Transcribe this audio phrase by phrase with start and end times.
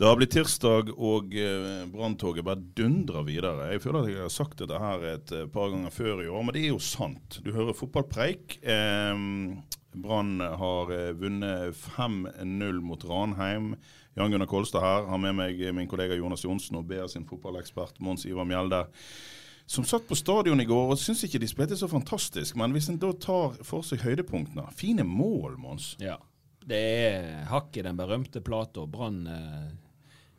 [0.00, 3.66] Det har blitt tirsdag, og eh, branntoget bare dundrer videre.
[3.74, 6.40] Jeg føler at jeg har sagt dette her et eh, par ganger før i år,
[6.40, 7.36] men det er jo sant.
[7.44, 8.54] Du hører fotballpreik.
[8.64, 9.20] Eh,
[10.00, 13.74] Brann har eh, vunnet 5-0 mot Ranheim.
[14.16, 18.00] Jan Gunnar Kolstad her har med meg min kollega Jonas Johnsen og BA sin fotballekspert
[18.00, 18.86] Mons Ivar Mjelde.
[19.68, 22.56] Som satt på stadion i går og syns ikke de spilte så fantastisk.
[22.56, 25.92] Men hvis en da tar for seg høydepunktene Fine mål, Mons.
[26.00, 26.16] Ja.
[26.64, 28.88] Det er hakk i den berømte plata.
[28.88, 29.70] Brann eh,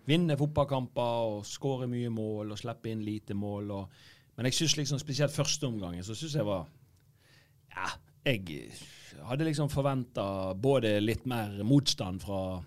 [0.08, 3.74] vinner fotballkamper og skårer mye mål og slipper inn lite mål.
[3.76, 4.02] Og,
[4.38, 6.68] men jeg syns liksom spesielt første omgangen så syns jeg var
[7.72, 7.88] Ja,
[8.26, 8.72] jeg
[9.28, 12.60] hadde liksom forventa både litt mer motstand fra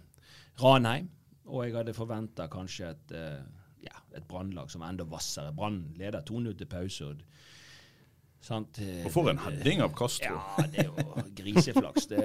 [0.63, 1.11] Ranheim,
[1.51, 3.43] og jeg hadde forventa kanskje et, eh,
[3.85, 5.53] ja, et brannlag som var enda hvassere.
[5.53, 7.05] Brann leder 2-0 til pause.
[7.05, 7.23] og
[8.45, 8.77] Sant?
[9.06, 10.37] Og for en heading av Castro.
[10.37, 12.05] Ja, det er jo griseflaks.
[12.11, 12.19] Det,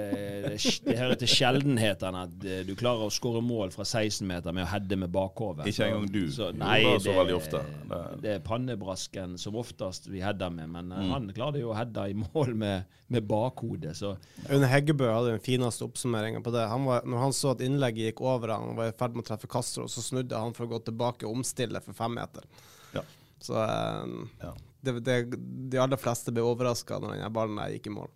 [0.44, 4.52] det, det hører til sjeldenhetene at eh, du klarer å skåre mål fra 16 meter
[4.52, 5.70] med å heade med bakhodet.
[5.72, 7.62] Ikke engang du Så, gjorde nei, det så det, veldig ofte.
[7.88, 11.10] Det, Det- er pannebrasken som oftest vi header med, men eh, Mm.
[11.14, 14.12] han klarte jo å heade i mål med, med bakhodet, så
[14.52, 16.66] Aune Heggebø hadde den fineste oppsummeringa på det.
[16.68, 19.28] Han var, når han så at innlegget gikk over han var i ferd med å
[19.32, 22.44] treffe Castro, så snudde han for å gå tilbake og omstille for fem meter.
[22.92, 23.02] Ja.
[23.40, 24.14] Så eh,
[24.44, 24.54] Ja.
[24.84, 25.18] det, det,
[25.70, 28.10] de aller fleste ble overraska når den ballen der gikk i mål.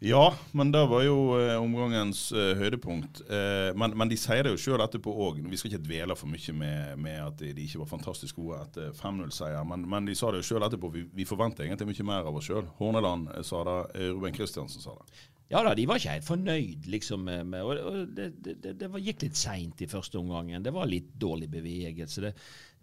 [0.00, 3.18] Ja, men det var jo eh, omgangens eh, høydepunkt.
[3.26, 5.40] Eh, men, men de sier det jo sjøl etterpå òg.
[5.50, 8.92] Vi skal ikke dvele for mye med, med at de ikke var fantastisk gode etter
[8.94, 9.64] 5-0-seier.
[9.66, 10.92] Men, men de sa det jo sjøl etterpå.
[10.94, 12.68] Vi, vi forventer egentlig mye mer av oss sjøl.
[12.78, 13.76] Horneland eh, sa det,
[14.12, 15.18] Ruben Kristiansen sa det.
[15.50, 17.22] Ja da, de var ikke helt fornøyd, liksom.
[17.24, 20.62] Med, med, og, og det, det, det, det gikk litt seint i første omgangen.
[20.62, 22.22] Det var litt dårlig bevegelse.
[22.28, 22.34] Det,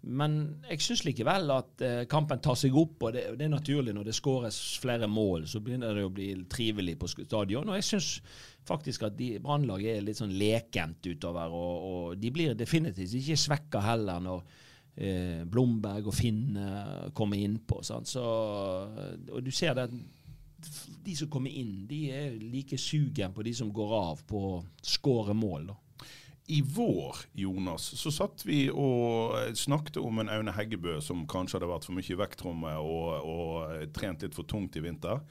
[0.02, 0.34] men
[0.68, 4.06] jeg syns likevel at eh, kampen tar seg opp, og det, det er naturlig når
[4.06, 7.66] det skåres flere mål, så begynner det å bli trivelig på stadion.
[7.66, 8.10] Og jeg syns
[8.66, 13.82] faktisk at Brannlaget er litt sånn lekent utover, og, og de blir definitivt ikke svekka
[13.82, 14.44] heller når
[14.94, 16.60] eh, Blomberg og Finn
[17.16, 17.80] kommer innpå.
[17.82, 19.90] og du ser det
[21.06, 24.54] de som kommer inn, de er like sugen på de som går av på å
[24.82, 25.66] skåre mål.
[25.72, 25.76] da.
[26.46, 31.70] I vår, Jonas, så satt vi og snakket om en Aune Heggebø som kanskje hadde
[31.72, 35.24] vært for mye i vektrommet og, og eh, trent litt for tungt i vinter.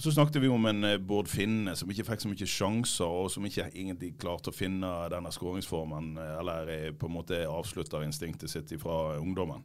[0.00, 3.30] Så snakket vi om en eh, Bård Finne som ikke fikk så mye sjanser, og
[3.30, 8.50] som ikke egentlig klarte å finne denne skåringsformen, eh, eller på en måte avslutter instinktet
[8.50, 9.62] sitt fra ungdommen.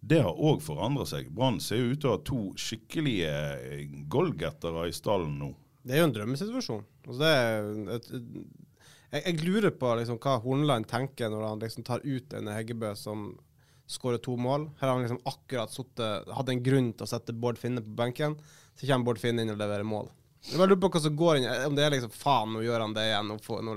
[0.00, 1.28] Det har òg forandra seg.
[1.34, 3.34] Brann ser jo ut til å ha to skikkelige
[4.10, 5.52] goalgettere i stallen nå.
[5.82, 6.82] Det er jo en drømmesituasjon.
[7.04, 8.10] Altså det er et,
[9.12, 12.94] jeg, jeg lurer på liksom, hva Hornland tenker når han liksom tar ut en Heggebø
[12.98, 13.28] som
[13.92, 14.70] skårer to mål.
[14.80, 17.92] Her har han liksom akkurat suttet, hadde en grunn til å sette Bård Finne på
[17.98, 18.38] benken.
[18.78, 20.08] Så kommer Bård Finne inn og leverer mål.
[20.42, 22.80] Jeg bare lurer på hva som går inn, Om det er liksom faen, nå gjør
[22.82, 23.28] han det igjen.
[23.30, 23.74] Nå får, nå,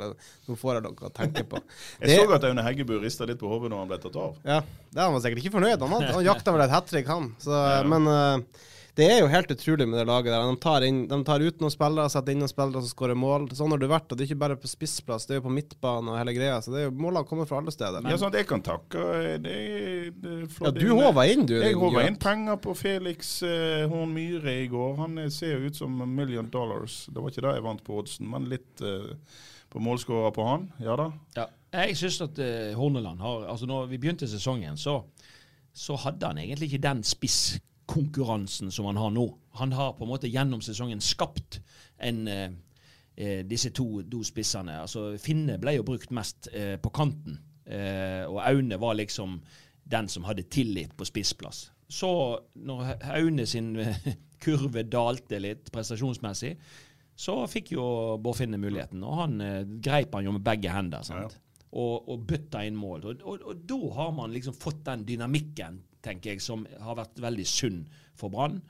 [0.48, 1.60] nå får jeg noe å tenke på.
[2.00, 4.40] Jeg Det- så at Aune Heggebø rista litt på hodet når han ble tatt av.
[4.48, 5.84] Ja, det er han var sikkert ikke fornøyd.
[5.86, 7.28] Han, han jakta vel et hat trick, han.
[7.44, 7.84] Så, Ja.
[7.86, 8.64] Men eh,
[8.96, 10.46] det er jo helt utrolig med det laget der.
[10.48, 13.50] De tar, inn, de tar ut noen spillere, setter inn noen spillere som skårer mål.
[13.58, 14.08] Sånn har det vært.
[14.08, 16.62] Og det er ikke bare på spissplass, det er jo på midtbane og hele greia.
[16.64, 18.08] Så det er jo målene kommer fra alle steder.
[18.08, 19.04] Ja, sånn at jeg kan takke.
[19.20, 19.56] eh, Det,
[20.24, 21.58] det Ja, flott du håva inn, du.
[21.60, 24.96] Jeg håva inn penger på Felix eh, Horn Myhre i går.
[25.04, 27.02] Han eh, ser jo ut som a million dollars.
[27.12, 29.12] Det var ikke det jeg vant på oddsen, men litt eh,
[29.76, 30.70] på målskårer på han.
[30.80, 31.10] Ja da.
[31.36, 31.50] Ja.
[31.76, 35.02] Jeg syns at eh, Horneland har altså Når vi begynte sesongen, så,
[35.76, 37.04] så hadde han egentlig ikke den
[37.86, 39.38] spisskonkurransen som han har nå.
[39.52, 41.62] Han har på en måte gjennom sesongen skapt
[41.98, 42.52] en eh,
[43.16, 44.82] eh, disse to, to spissene.
[44.82, 49.42] Altså Finne ble jo brukt mest eh, på kanten, eh, og Aune var liksom
[49.84, 51.72] den som hadde tillit på spissplass.
[51.88, 53.96] Så når Aune sin eh,
[54.44, 56.56] kurve dalte litt prestasjonsmessig,
[57.16, 61.04] så fikk jo Bård Finne muligheten, og han eh, greip han jo med begge hender.
[61.04, 61.40] sant?
[61.76, 63.10] og, og bøtta inn mål.
[63.10, 67.22] Og, og, og da har man liksom fått den dynamikken, tenker jeg, som har vært
[67.24, 67.84] veldig sunn
[68.18, 68.62] for Brann.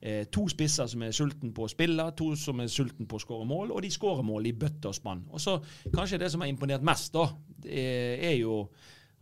[0.00, 3.22] Eh, to spisser som er sulten på å spille, to som er sulten på å
[3.22, 5.24] skåre mål, og de skårer mål i bøtte og spann.
[5.34, 5.56] Og så
[5.90, 7.26] Kanskje det som har imponert mest, da,
[7.66, 8.60] er, jo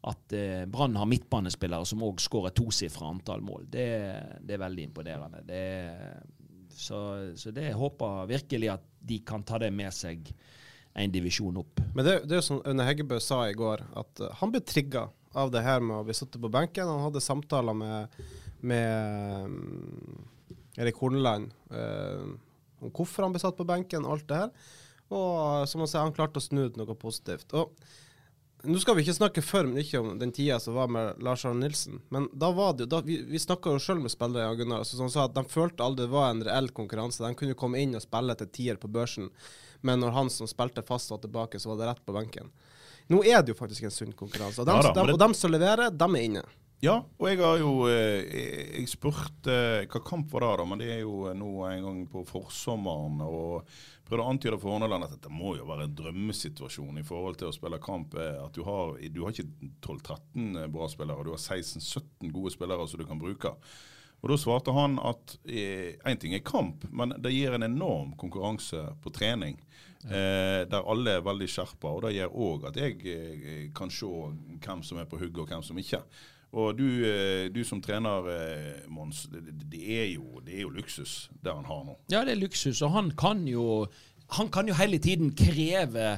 [0.07, 3.65] at eh, Brann har midtbanespillere som òg skårer tosifra antall mål.
[3.73, 3.89] Det,
[4.43, 5.41] det, er veldig imponerende.
[5.49, 5.65] Det,
[6.77, 7.01] så,
[7.41, 10.29] så det håper virkelig at de kan ta det med seg
[10.97, 11.81] en divisjon opp.
[11.95, 14.63] Men det, det er jo som Aune Heggebø sa i går, at uh, han ble
[14.65, 16.89] trigga av det her med å bli sittet på benken.
[16.89, 18.17] Han hadde samtaler med,
[18.65, 20.25] med um,
[20.81, 22.25] Erik Horneland uh,
[22.81, 24.73] om hvorfor han ble satt på benken og alt det her.
[25.13, 27.53] Og som han sier, han klarte å snu ut noe positivt.
[27.57, 27.77] Og
[28.67, 31.63] nå skal vi ikke snakke for mye om den tida som var med Lars Arne
[31.63, 35.11] Nilsen, men da var det da, Vi, vi snakka jo sjøl med spillere Gunnar, som
[35.13, 37.23] sa at de følte aldri det var en reell konkurranse.
[37.23, 39.29] De kunne komme inn og spille til tier på børsen,
[39.87, 42.51] men når han som spilte fast var tilbake, så var det rett på benken.
[43.13, 45.35] Nå er det jo faktisk en sunn konkurranse, og, dem, ja, da, de, og dem
[45.39, 46.47] som leverer, dem er inne.
[46.85, 48.27] Ja, og jeg har jo eh,
[48.83, 49.55] Jeg spurte
[49.89, 53.23] hva kamp var det, da, men det er jo nå en gang på forsommeren.
[53.25, 53.71] og
[54.07, 57.49] prøvde å antyde for Horneland at dette må jo være en drømmesituasjon i forhold til
[57.51, 58.15] å spille kamp.
[58.15, 63.03] At du har, du har ikke 12-13 bra spillere, du har 16-17 gode spillere som
[63.03, 63.57] du kan bruke.
[64.27, 68.17] Og Da svarte han at én eh, ting er kamp, men det gir en enorm
[68.19, 69.61] konkurranse på trening.
[70.03, 71.93] Eh, der alle er veldig skjerpa.
[71.95, 75.53] Og det gjør òg at jeg eh, kan se hvem som er på hugget og
[75.53, 76.03] hvem som ikke.
[76.59, 78.27] Og du, eh, du, som trener,
[78.91, 81.95] Mons, det, det, er jo, det, er jo, luksus det han har nå.
[82.11, 83.87] Ja, det er luksus, og han kan jo,
[84.39, 86.17] han kan jo hele tiden kreve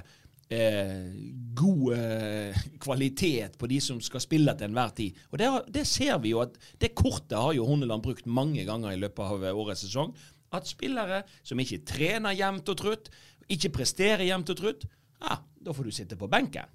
[0.53, 1.09] eh,
[1.55, 5.21] god eh, kvalitet på de som skal spille til enhver tid.
[5.33, 8.95] Og det, det, ser vi jo at det kortet har jo Horneland brukt mange ganger
[8.95, 10.15] i løpet av årets sesong.
[10.55, 13.13] At spillere som ikke trener jevnt og trutt,
[13.49, 14.89] ikke presterer jevnt og trutt,
[15.21, 16.69] ja, da får du sitte på benken.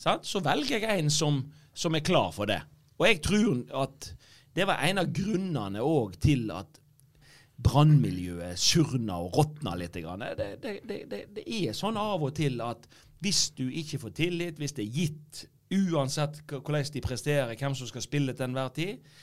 [0.00, 0.26] Sant?
[0.26, 1.40] Så velger jeg en som,
[1.72, 2.60] som er klar for det.
[2.98, 4.10] Og jeg tror at
[4.54, 6.80] det var en av grunnene òg til at
[7.64, 9.96] brannmiljøet surna og råtna litt.
[9.96, 12.86] Det, det, det, det, er sånn av og til at
[13.24, 15.44] hvis du ikke får tillit, hvis det er gitt,
[15.74, 19.14] uansett hvordan de presterer, hvem som skal spille til enhver tid,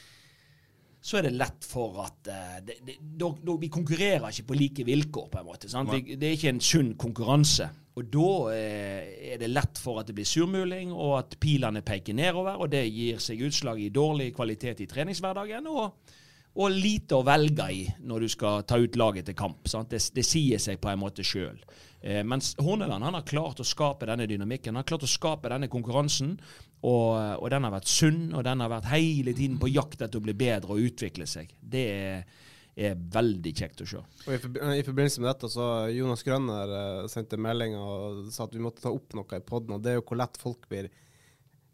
[1.02, 4.58] så er det lett for at uh, det, det, da, da, Vi konkurrerer ikke på
[4.58, 5.70] like vilkår, på en måte.
[5.90, 7.72] Vi, det er ikke en sunn konkurranse.
[7.98, 12.16] Og da eh, er det lett for at det blir surmuling, og at pilene peker
[12.16, 12.62] nedover.
[12.62, 15.68] Og det gir seg utslag i dårlig kvalitet i treningshverdagen.
[15.68, 16.18] og
[16.52, 19.64] og lite å velge i når du skal ta ut laget til kamp.
[19.64, 21.56] Det, det, sier seg på en måte sjøl.
[22.02, 25.52] Eh, mens Horneland han har klart å skape denne dynamikken, han har klart å skape
[25.54, 26.36] denne konkurransen.
[26.82, 30.18] Og, og, den har vært sunn, og den har vært hele tiden på jakt etter
[30.18, 31.52] å bli bedre og utvikle seg.
[31.62, 32.24] Det er,
[32.74, 34.02] er veldig kjekt å se.
[34.26, 34.40] Og I,
[34.82, 38.90] forbindelse med dette så Jonas Grønner uh, sendte melding og sa at vi måtte ta
[38.90, 39.78] opp noe i poden.
[39.78, 40.90] Og det er jo hvor lett folk blir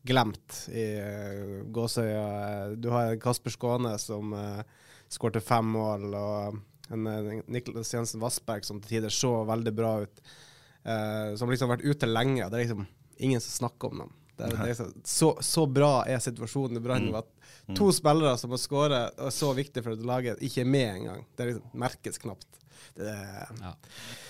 [0.08, 2.28] glemt i uh, Gåsøya.
[2.76, 4.60] Du har Kasper Skåne som uh,
[5.08, 6.10] skårte fem mål.
[6.20, 6.60] og
[6.94, 10.22] en, en Niklas Jensen Vassberg som til tider så veldig bra ut.
[10.84, 12.48] Eh, som liksom har vært ute lenge.
[12.48, 12.86] Det er liksom
[13.18, 14.14] ingen som snakker om dem.
[14.38, 17.16] Det det er liksom, så, så, bra er situasjonen i Brann mm.
[17.18, 17.30] at
[17.74, 17.96] to mm.
[17.98, 21.24] spillere som har skåret og er så viktig for laget, ikke er med engang.
[21.36, 22.60] Det liksom, merkes knapt.
[22.98, 23.16] Det,
[23.64, 23.74] ja.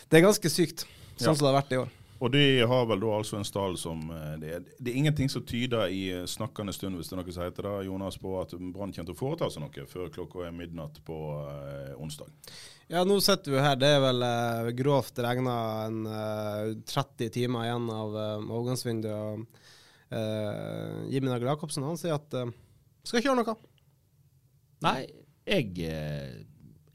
[0.08, 0.86] det, er ganske sykt,
[1.18, 1.34] sånn ja.
[1.34, 1.92] som det har vært i år.
[2.18, 5.30] Og de har vel da altså en stall som eh, det er, det er, ingenting
[5.30, 8.34] som tyder i eh, snakkende stund, hvis det er noe som heter det, Jonas, på
[8.42, 12.32] at Brann kommer til å foreta seg noe før klokka er midnatt på eh, onsdag.
[12.90, 13.78] Ja, nå sitter vi her.
[13.78, 19.64] Det er vel eh, grovt regna en eh, 30 timer igjen av eh, overgangsvinduet.
[20.18, 22.54] Eh, Jimmy Nagel Jacobsen han sier at eh,
[23.06, 23.58] skal ikke gjøre noe.
[24.88, 25.00] Nei,
[25.48, 25.74] jeg,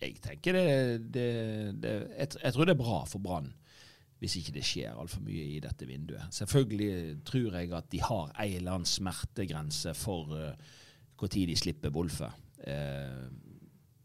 [0.02, 0.68] jeg tenker det,
[1.14, 1.30] det,
[1.82, 3.50] det jeg, jeg tror det er bra for Brann
[4.23, 6.31] hvis ikke det skjer altfor mye i dette vinduet.
[6.31, 10.52] Selvfølgelig tror jeg at de har en eller annen smertegrense for uh,
[11.23, 12.29] når de slipper Wolfe.
[12.62, 13.26] Uh,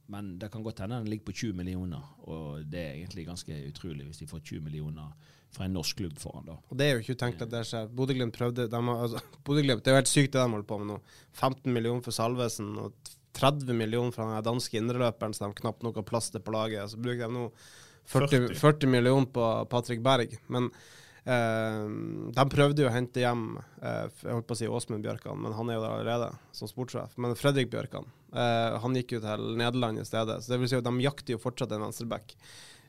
[0.09, 3.57] men det kan godt hende den ligger på 20 millioner, og det er egentlig ganske
[3.67, 5.11] utrolig hvis de får 20 millioner
[5.53, 6.47] fra en norsk klubb foran.
[6.47, 6.55] da.
[6.69, 7.89] Og Det er jo ikke utenkt at det skjer.
[7.93, 10.79] Bodø-Glimt prøvde de har, altså, Bodø Det er jo helt sykt det de holder på
[10.81, 10.97] med nå.
[11.33, 12.93] 15 millioner for Salvesen og
[13.37, 16.89] 30 millioner fra den danske indreløperen som de knapt nok har plass til på laget.
[16.89, 17.51] Så bruker de nå
[18.07, 20.37] 40, 40 millioner på Patrick Berg.
[20.47, 20.69] Men
[21.25, 21.81] eh,
[22.37, 25.55] de prøvde jo å hente hjem eh, jeg holdt på å si Åsmund Bjørkan, men
[25.57, 27.17] han er jo der allerede som sportssjef.
[27.19, 30.39] Men Fredrik Bjørkan eh, han gikk jo til Nederland i stedet.
[30.41, 32.37] Så det vil si at de jakter jo fortsatt en venstreback.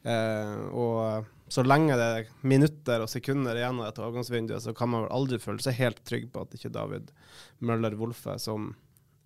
[0.07, 4.93] Eh, og så lenge det er minutter og sekunder igjen av dette overgangsvinduet, så kan
[4.93, 7.11] man vel aldri føle seg helt trygg på at ikke David
[7.65, 8.75] Møller Wolfe, som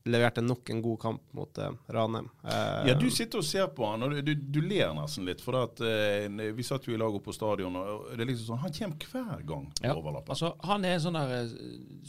[0.04, 2.28] leverte nok en god kamp mot uh, Ranheim.
[2.42, 5.40] Uh, Ja, du sitter og ser på han, og du, du, du ler nesten litt.
[5.44, 8.48] For at, uh, vi satt jo i lag oppe på stadion, og det er liksom
[8.52, 10.34] sånn, han kommer hver gang på Ja, overlappen.
[10.34, 11.52] altså, han er sånn der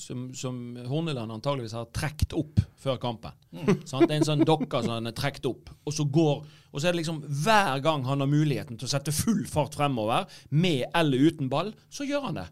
[0.02, 0.58] som, som
[0.90, 3.38] Horneland antageligvis har trukket opp før kampen.
[3.90, 4.08] Sant?
[4.10, 6.88] Det er en sånn dokke som han er trukket opp, og så går Og så
[6.90, 10.88] er det liksom hver gang han har muligheten til å sette full fart fremover, med
[10.98, 12.48] eller uten ball, så gjør han det.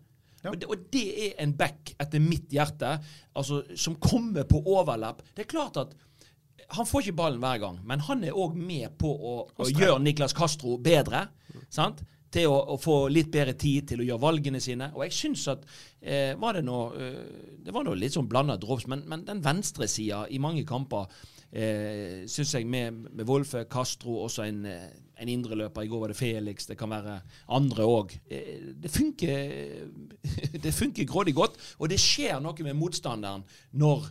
[0.49, 2.95] Og, det og det er en back etter mitt hjerte,
[3.37, 5.21] altså, som kommer på overlapp.
[5.35, 5.93] Det er klart at
[6.71, 9.99] han får ikke ballen hver gang, men han er òg med på å, å gjøre
[10.03, 11.25] Niklas Castro bedre.
[11.71, 12.03] Sant?
[12.31, 14.87] Til å, å få litt bedre tid til å gjøre valgene sine.
[14.95, 15.65] Og jeg syns at
[15.99, 19.43] eh, var Det noe, eh, Det var noe litt sånn blanda drops, men, men den
[19.43, 21.11] venstresida i mange kamper
[21.51, 24.87] eh, syns jeg med, med Wolfe, Castro, også en, eh,
[25.21, 25.85] en indreløper.
[25.85, 27.19] I går var det Felix, det kan være
[27.57, 28.15] andre òg.
[28.29, 29.55] Eh, det funker
[30.65, 33.45] Det funker grådig godt, og det skjer noe med motstanderen
[33.77, 34.09] når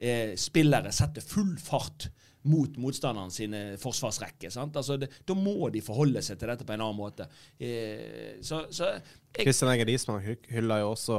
[0.00, 2.08] eh, spillere setter full fart
[2.46, 4.50] mot motstanderen sine forsvarsrekker.
[4.54, 4.76] sant?
[4.76, 7.26] Altså, Da må de forholde seg til dette på en annen måte.
[7.58, 9.02] Eh, så, så jeg,
[9.40, 11.16] Christian Eger Risman hyller jo også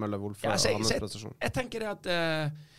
[0.00, 2.72] Møller Wolfe ja, og så jeg, hans så jeg, jeg tenker det at eh, eh,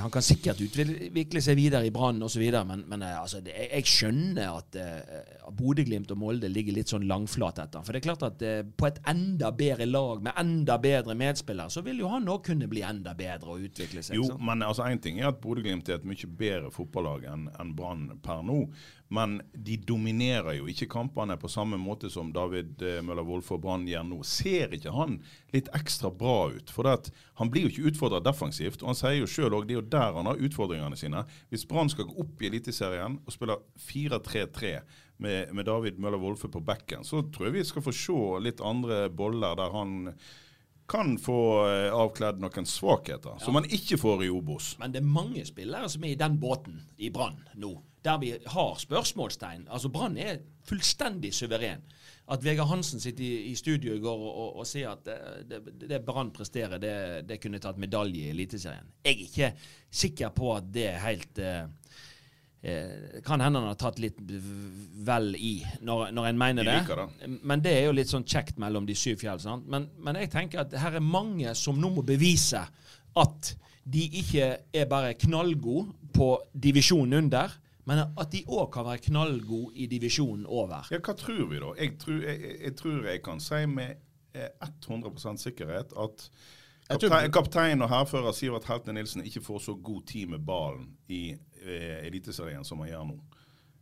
[0.00, 3.86] Han kan sikkert utvikle seg videre i Brann osv., men, men eh, altså, det, jeg,
[3.88, 7.84] skjønner at uh, Bodø-Glimt og Molde ligger litt sånn langflat etter.
[7.86, 11.72] For det er klart at uh, på et enda bedre lag med enda bedre medspillere,
[11.72, 14.18] så vil jo han òg kunne bli enda bedre og utvikle seg.
[14.20, 17.72] Jo, men altså en ting er at Bodø-Glimt er et mye bedre fotballag enn enn
[17.78, 18.64] Brann per nå.
[19.12, 23.62] Men de dominerer jo ikke kampene på samme måte som David eh, Møller Wolfe og
[23.66, 24.20] Brann gjør nå.
[24.26, 25.18] Ser ikke han
[25.52, 26.72] litt ekstra bra ut?
[26.72, 28.82] For han blir jo ikke utfordra defensivt.
[28.82, 31.24] og Han sier jo sjøl òg det er jo der han har utfordringene sine.
[31.52, 34.78] Hvis Brann skal gå opp i Eliteserien og spille 4-3-3
[35.22, 38.64] med, med David Møller Wolfe på bekken, så tror jeg vi skal få se litt
[38.64, 40.14] andre boller der han
[40.90, 44.74] kan få eh, avkledd noen svakheter, som han ikke får i Obos.
[44.80, 47.72] Men det er mange spillere som er i den båten i Brann nå,
[48.04, 49.68] der vi har spørsmålstegn.
[49.70, 51.84] Altså Brann er fullstendig suveren.
[52.28, 55.60] At Vegard Hansen sitter i, i studio i går og, og, og sier at det,
[55.66, 56.96] det, det Brann presterer, det,
[57.28, 58.88] det kunne tatt medalje i Eliteserien.
[59.04, 59.50] Jeg er ikke
[59.92, 61.66] sikker på at det er helt eh,
[62.62, 67.32] eh, Kan hende han har tatt litt vel i når, når en mener Vi det.
[67.42, 69.40] Men det er jo litt sånn kjekt mellom de syv fjell.
[69.44, 69.68] Sant?
[69.68, 72.64] Men, men jeg tenker at her er mange som nå må bevise
[73.14, 77.52] at de ikke er bare knallgode på divisjonen under,
[77.84, 80.88] men at de òg kan være knallgode i divisjonen over.
[80.92, 81.72] Ja, hva tror vi da?
[81.80, 83.96] Jeg tror jeg, jeg, tror jeg kan si med
[84.34, 86.28] eh, 100 sikkerhet at
[86.90, 91.30] kaptein, kaptein og hærfører Sivert Helte Nilsen ikke får så god tid med ballen i
[91.32, 93.18] eh, Eliteserien som han gjør nå.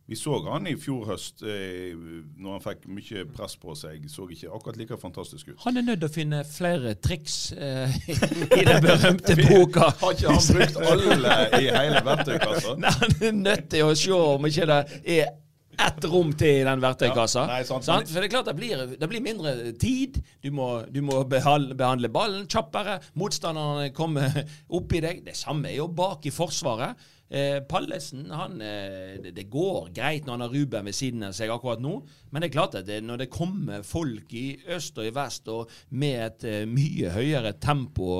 [0.05, 1.93] Vi så han i fjor høst, eh,
[2.35, 4.03] når han fikk mye press på seg.
[4.11, 5.61] Så ikke akkurat like fantastisk ut.
[5.63, 7.93] Han er nødt til å finne flere triks eh,
[8.59, 9.93] i den berømte boka.
[10.01, 12.75] Har ikke han brukt alle i hele verktøykassa?
[12.83, 14.81] Nei, han er nødt til å se om ikke det
[15.15, 15.31] er
[15.73, 17.45] ett rom til i den verktøykassa.
[17.47, 17.87] Ja, nei, sant.
[17.87, 18.11] sant?
[18.11, 20.19] For det er klart det blir, det blir mindre tid.
[20.43, 22.99] Du må, du må behandle, behandle ballen kjappere.
[23.19, 24.35] Motstanderne kommer
[24.67, 25.23] opp i deg.
[25.25, 26.99] Det samme er jo bak i forsvaret.
[27.33, 31.33] Eh, Pallesen, han, eh, det, det går greit når han har Ruben ved siden av
[31.33, 31.95] seg akkurat nå,
[32.29, 35.49] men det er klart at det, når det kommer folk i øst og i vest
[35.49, 38.11] og med et eh, mye høyere tempo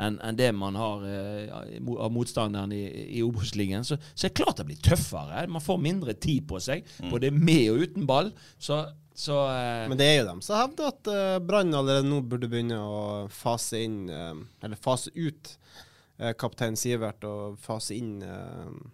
[0.00, 2.82] enn en det man har eh, av motstanderen i,
[3.18, 5.44] i Obos-ligaen, så, så er det klart det blir tøffere.
[5.52, 8.32] Man får mindre tid på seg, både med og uten ball.
[8.56, 8.80] Så,
[9.12, 12.48] så eh, Men det er jo dem som hevder at eh, Brann allerede nå burde
[12.48, 14.32] begynne å fase inn, eh,
[14.64, 15.58] eller fase ut
[16.40, 18.90] kaptein Sivert og fase inn og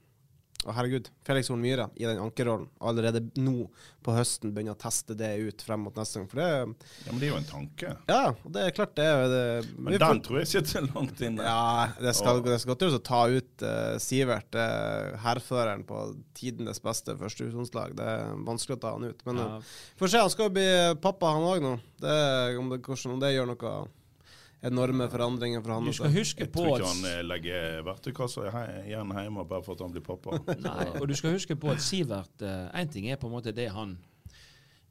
[0.69, 2.67] å herregud, Felix Horn Myhre i den ankerrollen.
[2.85, 3.63] Allerede nå
[4.05, 6.27] på høsten begynner å teste det ut frem mot neste gang.
[6.29, 7.93] For det Ja, men det er jo en tanke.
[8.11, 11.43] Ja, og det er klart det det, Men den får- tror jeg sitter langt inne.
[11.49, 16.03] Ja, det skal, det skal godt gjøres å ta ut uh, Sivert, uh, hærføreren på
[16.37, 17.97] tidenes beste førstedivisjonslag.
[17.97, 19.25] Det er vanskelig å ta han ut.
[19.25, 19.49] Men Ja.
[19.57, 19.63] uh,
[19.97, 20.69] får se, han skal jo bli
[21.01, 21.81] pappa, han òg nå.
[22.01, 23.89] Det, om, det, hvordan, om det gjør noe
[24.67, 25.89] enorme forandringer for han.
[25.89, 28.47] du skal huske på at Jeg tror ikke han eh, legger verktøykassa
[28.85, 30.41] igjen hjemme bare for at han blir pappa.
[30.69, 33.71] Nei, og du skal huske på at Sivert Én ting er på en måte det
[33.73, 33.97] han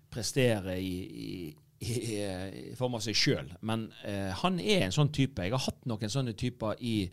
[0.10, 5.46] presterer i, i, i, form av seg sjøl, men eh, han er en sånn type.
[5.46, 7.04] Jeg har hatt noen sånne typer i,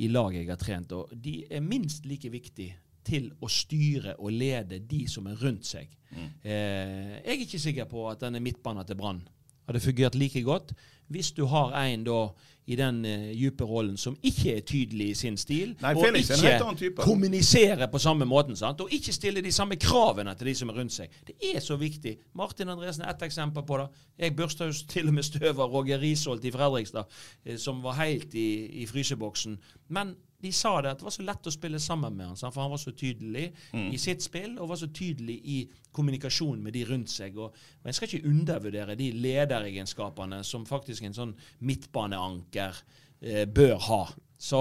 [0.00, 4.32] i laget jeg har trent, og de er minst like viktige til å styre og
[4.34, 5.92] lede de som er rundt seg.
[6.10, 9.22] Eh, jeg er ikke sikker på at denne midtbanen til Brann
[9.68, 10.74] hadde fungert like godt
[11.10, 12.22] hvis du har en da
[12.70, 15.72] i den uh, dype rollen, som ikke er tydelig i sin stil.
[15.80, 18.56] Nei, og Felix annen ikke kommuniserer på samme måten.
[18.56, 18.80] Sant?
[18.84, 21.16] Og ikke stiller de samme kravene til de som er rundt seg.
[21.26, 22.16] Det er så viktig.
[22.38, 23.88] Martin Andresen er ett eksempel på det.
[24.18, 27.10] Jeg børsta jo til og med støv av Roger Risholt i Fredrikstad,
[27.44, 28.48] eh, som var helt i,
[28.82, 29.58] i fryseboksen.
[29.88, 32.62] Men de sa det at det var så lett å spille sammen med han, for
[32.62, 33.90] han var så tydelig Mm.
[33.92, 35.58] i sitt spill og var så tydelig i
[35.92, 37.36] kommunikasjon med de rundt seg.
[37.38, 42.82] Og, og Jeg skal ikke undervurdere de lederegenskapene som faktisk en sånn midtbaneanker
[43.22, 44.02] eh, bør ha.
[44.40, 44.60] Så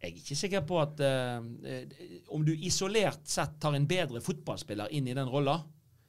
[0.00, 1.96] jeg er ikke sikker på at eh, eh,
[2.34, 5.58] om du isolert sett tar en bedre fotballspiller inn i den rolla,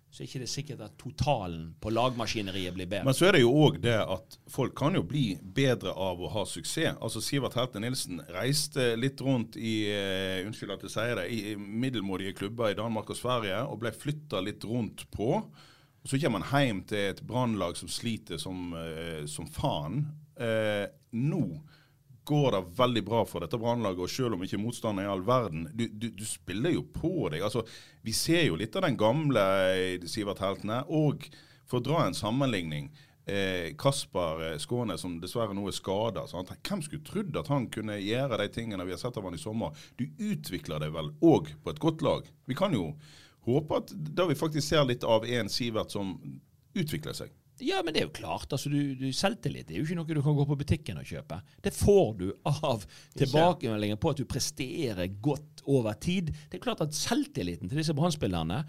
[0.10, 3.06] så er ikke det sikkert at totalen på lagmaskineriet blir bedre.
[3.06, 6.32] Men så er det jo òg det at folk kan jo bli bedre av å
[6.32, 6.96] ha suksess.
[7.04, 11.56] Altså Sivert Helte Nilsen reiste litt rundt i uh, unnskyld at jeg sier det, i
[11.58, 15.34] middelmådige klubber i Danmark og Sverige og ble flytta litt rundt på.
[15.38, 20.06] Og Så kommer han hjem til et brannlag som sliter som, uh, som faen.
[20.40, 20.88] Uh,
[21.20, 21.44] nå
[22.28, 25.26] går det veldig bra for dette brannlaget, og selv om ikke motstanden er i all
[25.26, 27.44] verden, du, du, du spiller jo på deg.
[27.48, 27.64] Altså,
[28.04, 30.82] vi ser jo litt av den gamle eh, Sivert Heltene.
[30.92, 31.28] Og
[31.68, 32.90] for å dra en sammenligning
[33.28, 36.26] eh, Kasper eh, Skåne, som dessverre nå er skada.
[36.28, 39.42] Hvem skulle trodd at han kunne gjøre de tingene vi har sett av han i
[39.42, 39.76] sommer?
[40.00, 42.28] Du utvikler deg vel òg på et godt lag.
[42.48, 42.92] Vi kan jo
[43.48, 46.18] håpe at da vi faktisk ser litt av en Sivert som
[46.78, 47.32] utvikler seg.
[47.60, 48.52] Ja, men det er jo klart.
[48.54, 51.40] altså du, du, Selvtillit er jo ikke noe du kan gå på butikken og kjøpe.
[51.64, 52.84] Det får du av
[53.18, 56.30] tilbakemeldinger på at du presterer godt over tid.
[56.50, 58.60] Det er klart at selvtilliten til disse brannspillerne,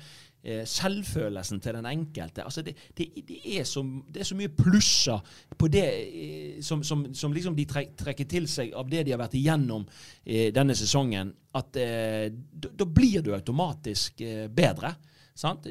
[0.42, 4.54] eh, selvfølelsen til den enkelte altså det, det, det, er så, det, er så, mye
[4.56, 9.04] plusser på det eh, som, som, som, liksom de trek, trekker til seg av det
[9.04, 9.84] de har vært igjennom
[10.24, 14.94] eh, denne sesongen, at eh, da blir du automatisk bedre.
[15.36, 15.68] sant?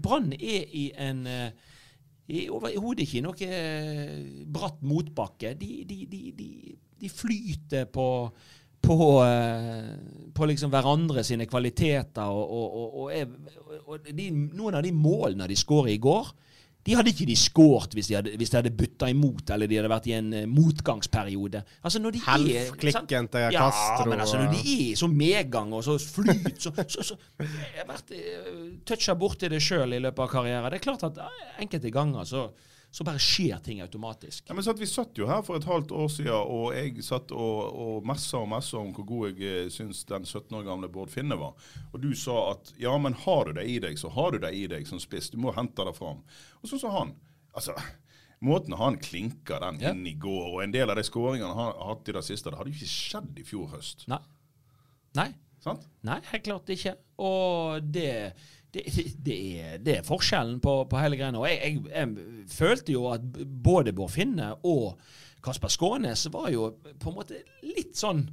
[0.00, 1.26] Brann er i en
[2.24, 5.54] overhodet ikke noe eh, bratt motbakke.
[5.60, 8.06] De, de, de, de flyter på,
[8.84, 9.90] på, eh,
[10.34, 12.24] på liksom hverandre sine kvaliteter.
[12.24, 16.32] Og, og, og, og noen av de målene de skåret i går,
[16.84, 19.78] de hadde ikke de skåret hvis de hadde, hvis de hadde butta imot, eller de
[19.78, 21.62] hadde vært i en uh, motgangsperiode.
[21.82, 24.08] Altså når de Helf-klikken til ja, Castro.
[24.10, 27.80] men altså når de er i sånn medgang og så flyt, så, så, så Jeg
[27.80, 30.68] har vært uh, toucha borti det sjøl i løpet av karrieren.
[30.72, 32.46] Det er klart at uh, enkelte ganger så
[32.94, 34.44] så bare skjer ting automatisk.
[34.46, 37.32] Ja, men satt, Vi satt jo her for et halvt år siden, og jeg satt
[37.34, 41.10] og, og messa og messa om hvor god jeg syns den 17 år gamle Bård
[41.10, 41.56] Finne var.
[41.90, 44.52] Og du sa at ja, men har du det i deg, så har du det
[44.54, 45.32] i deg som spiss.
[45.34, 46.22] Du må hente det fram.
[46.62, 47.16] Og så sa han
[47.52, 47.74] altså,
[48.44, 49.90] Måten han klinka den Ja.
[49.94, 52.50] inn i går, og en del av de skåringene han har hatt i det siste,
[52.52, 54.06] det hadde jo ikke skjedd i fjor høst.
[54.10, 54.18] Nei.
[55.16, 55.30] Nei.
[55.64, 55.86] Sant?
[56.04, 56.92] Nei, helt klart ikke.
[57.24, 58.34] Og det
[58.74, 58.84] det,
[59.24, 61.34] det, er, det er forskjellen på, på hele greia.
[61.38, 64.98] Og jeg, jeg, jeg, følte jo at både Bård Finne og
[65.44, 68.26] Kasper Skånes var jo på en måte litt sånn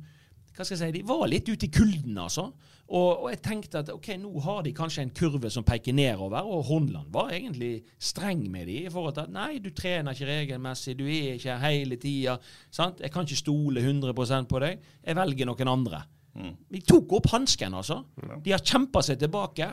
[0.52, 2.50] hva skal jeg si, De var litt ute i kulden, altså.
[2.92, 6.44] Og, og jeg tenkte at ok, nå har de kanskje en kurve som peker nedover,
[6.44, 10.28] og Hornland var egentlig streng med de i forhold til at nei, du trener ikke
[10.28, 12.36] regelmessig, du er ikke her hele tida.
[12.76, 14.12] Jeg kan ikke stole 100
[14.52, 14.84] på deg.
[15.08, 16.04] Jeg velger noen andre.
[16.36, 18.02] De tok opp hansken, altså.
[18.44, 19.72] De har kjempa seg tilbake.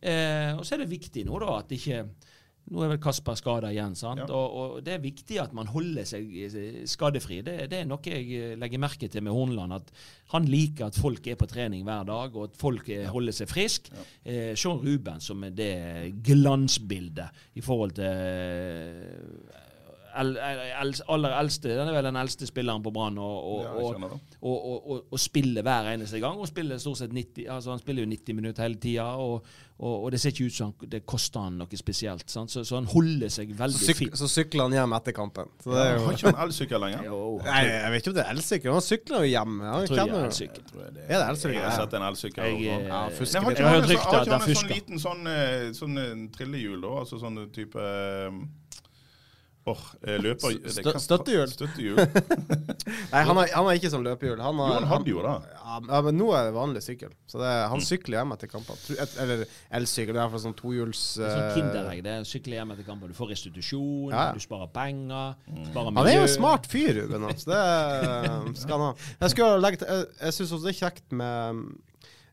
[0.00, 2.04] Eh, og så er det viktig nå da at ikke
[2.66, 4.24] Nå er vel Kasper skada igjen, sant?
[4.24, 4.26] Ja.
[4.34, 7.38] Og, og det er viktig at man holder seg eh, skadefri.
[7.46, 9.76] Det, det er noe jeg eh, legger merke til med Hornland.
[9.76, 9.92] At
[10.32, 13.04] han liker at folk er på trening hver dag, og at folk ja.
[13.14, 13.92] holder seg frisk.
[14.26, 15.70] Eh, Sean Ruben som er det
[16.26, 19.62] glansbildet i forhold til eh,
[21.12, 24.00] aller eldste, den er vel den eldste spilleren på Brann, og, og, Ja, og,
[24.40, 26.38] og, og, og, og spiller hver eneste gang.
[26.40, 29.44] Og spiller stort sett 90, altså Han spiller jo 90 minutter hele tida, og,
[29.78, 32.24] og, og det ser ikke ut som han- det koster han noe spesielt.
[32.30, 32.50] Sant?
[32.50, 34.16] Så, så han holder seg veldig syk, fint.
[34.18, 35.50] så sykler han hjem etter kampen.
[35.62, 37.04] Så det er Ja, jo har ikke han elsykkel lenger?
[37.10, 38.72] Jo, Nei, jeg vet ikke om det er elsykkel.
[38.72, 39.60] Han sykler jo hjem.
[39.60, 40.14] Han jeg tror jeg er.
[40.16, 41.58] Jeg det Er elsykkel?
[41.60, 42.44] Jeg har sett en elsykkel.
[42.44, 43.60] Jeg, eh, Ja, fusker Nei, har litt.
[43.60, 43.92] ikke Jeg har han fusker.
[43.92, 46.88] hørt sånn- har ikke han en sånn liten sånn, eh, sånn eh, trillehjul, da?
[47.04, 47.76] Altså sånn type
[49.66, 50.52] Åh, eh, løper...
[50.70, 51.48] Stø- støttehjul?
[51.50, 51.96] Støttehjul.
[53.12, 54.38] Nei, han har, han har ikke sånn løpehjul.
[54.38, 55.32] Han, har, Jo, han hadde jo det.
[55.58, 57.10] Ja, men- nå er det vanlig sykkel.
[57.26, 58.96] Så det, han sykler hjem etter kampene.
[59.24, 59.42] Eller
[59.74, 60.12] elsykkel.
[60.14, 61.00] Det er iallfall sånn tohjuls...
[61.18, 62.04] Det er sånn eh, kinderegg.
[62.06, 63.10] Det er å sykle hjem etter kamper.
[63.10, 64.28] Du får restitusjon, Ja.
[64.36, 65.34] du sparer penger,
[65.72, 67.26] sparer Han er jo en smart fyr, Ruben.
[67.32, 67.50] Altså.
[67.50, 69.10] Det eh, skal han ha.
[69.24, 71.66] Jeg, skulle legge til, jeg, jeg syns også det er kjekt med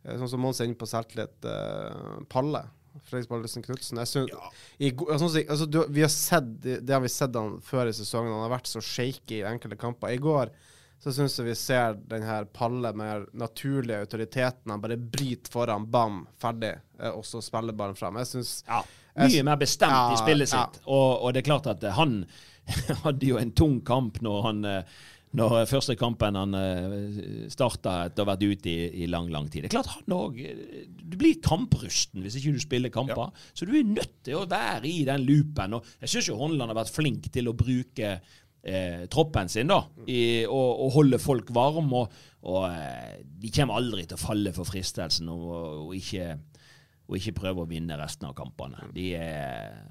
[0.05, 1.49] eh, Sånn som Mons er inne på selvtillit.
[1.49, 2.61] uh, Palle.
[3.07, 3.97] Fredrik Baldesen Knutsen.
[4.93, 8.31] Go- altså, altså, du, vi har sett, det har vi sett han før i sesongen.
[8.33, 10.13] Han har vært så shaky i enkelte kamper.
[10.13, 10.51] I går
[11.03, 14.71] så syns jeg vi ser den her Palle med naturlige autoriteten.
[14.71, 16.75] Han bare bryter foran, bam, ferdig.
[16.99, 18.15] eh, Og så spiller ballen fram.
[18.21, 18.83] Jeg synes Ja,
[19.19, 20.63] mye mer bestemt Ja, i spillet ja.
[20.63, 20.79] sitt.
[20.87, 22.21] Og, og det er klart at han
[23.03, 24.83] hadde jo en tung kamp når han, eh,
[25.37, 29.31] når eh, første kampen han uh, starta etter å ha vært ute i, i, lang,
[29.33, 29.65] lang tid.
[29.65, 30.37] Det er klart han òg
[31.01, 33.31] Du blir kamprusten hvis ikke du spiller kamper.
[33.31, 33.49] Ja.
[33.57, 35.79] Så du er nødt til å være i den loopen.
[35.79, 38.13] Og jeg syns jo Håndland har vært flink til å bruke
[38.63, 42.03] eh, troppen sin da, i, og, og, holde folk varme.
[42.03, 42.21] Og,
[42.53, 45.49] og eh, de kommer aldri til å falle for fristelsen og,
[45.87, 46.37] og, ikke,
[47.17, 48.85] ikke prøve å vinne resten av kampene.
[48.93, 49.81] De er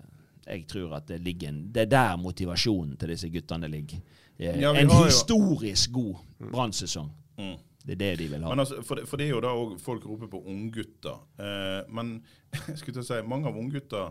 [0.42, 4.00] jeg tror at det ligger Det er der motivasjonen til disse guttene ligger.
[4.42, 6.16] Ja, en historisk god
[6.50, 7.12] brannsesong.
[7.38, 7.54] Mm.
[7.82, 8.52] Det er det de vil ha.
[8.54, 11.24] Altså, for, det, for, det, er jo da òg folk roper på unggutter.
[11.38, 12.20] Eh, men
[12.68, 14.10] jeg skulle til å si, mange av unggutta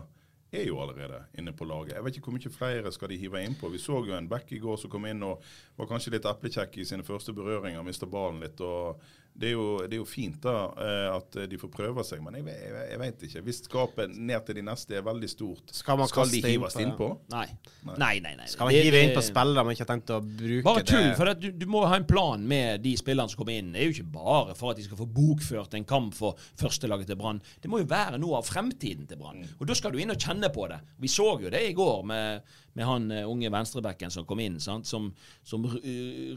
[0.52, 1.94] er jo allerede inne på laget.
[1.96, 3.70] Jeg vet ikke hvor mye flere skal de hive innpå.
[3.72, 5.40] Vi så jo en back i går som kom inn og
[5.80, 8.60] var kanskje litt eplekjekk i sine første berøringer, mista ballen litt.
[8.60, 9.00] og
[9.32, 12.36] det er, jo, det er, jo, fint da, eh, at de får prøve seg, men
[12.36, 13.42] jeg, jeg, jeg vet ikke.
[13.46, 17.08] Hvis skapet ned til de neste er veldig stort, skal, skal de hives innpå?
[17.32, 17.46] Nei.
[17.88, 17.96] Nei.
[17.96, 18.48] nei, nei, nei.
[18.52, 21.14] Skal man hive inn på spillere man ikke har tenkt å bruke bare tull, det?
[21.18, 23.72] for du, du, må ha en plan med de spillerne som kommer inn.
[23.72, 27.08] Det er jo ikke bare for at de skal få bokført en kamp for førstelaget
[27.10, 27.40] til Brann.
[27.62, 29.40] Det må jo være noe av fremtiden til Brann.
[29.40, 29.56] Mm.
[29.58, 30.82] Og da skal du inn og kjenne på det.
[31.00, 34.58] Vi så jo det i går med med han uh, unge venstrebacken som kom inn,
[34.62, 34.88] sant?
[34.88, 35.10] som,
[35.44, 35.76] som uh,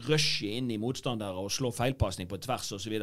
[0.08, 2.98] rusher inn i motstandere og slår feilpasning på tvers osv.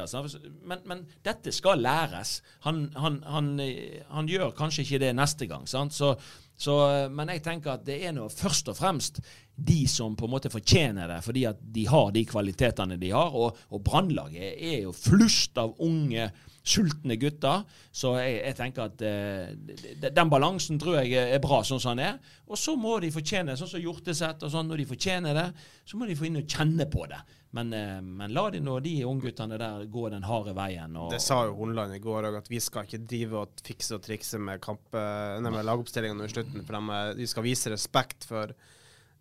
[0.62, 2.42] Men, men dette skal læres.
[2.68, 5.66] Han, han, han, uh, han, gjør kanskje ikke det neste gang.
[5.70, 5.96] Sant?
[5.98, 6.14] Så,
[6.58, 6.78] så,
[7.12, 9.20] men jeg tenker at det er nå først og fremst
[9.54, 13.34] de som på en måte fortjener det, fordi at de har de kvalitetene de har.
[13.34, 16.30] Og, og Brannlaget er jo flust av unge
[16.64, 17.64] sultne gutter.
[17.92, 22.08] Så jeg, jeg tenker at uh, den balansen tror jeg er bra sånn som den
[22.08, 22.34] er.
[22.48, 25.48] Og så må de fortjene, sånn som Hjorteset og sånn, når de fortjener det,
[25.86, 27.20] så må de få inn og kjenne på det.
[27.54, 30.96] Men, uh, men la de nå de ungguttene der gå den harde veien.
[31.12, 34.06] det sa jo Hornland i går òg, at vi skal ikke drive og fikse og
[34.08, 36.64] trikse med, kamp, eh, nei, med lagoppstillingene i slutten.
[36.66, 38.56] For de skal vise respekt for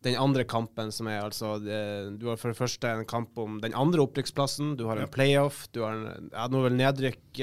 [0.02, 3.74] den andre kampen som er altså Du har for det første en kamp om den
[3.78, 4.74] andre opprykksplassen.
[4.78, 5.68] Du har en playoff.
[5.72, 7.42] Du har en, ja, nå vel nedrykk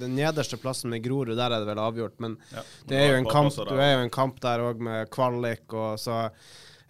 [0.00, 2.18] Den nederste plassen med Grorud, der er det vel avgjort.
[2.22, 5.10] Men ja, det er jo en kamp, du er jo en kamp der òg med
[5.14, 6.28] kvalik, og så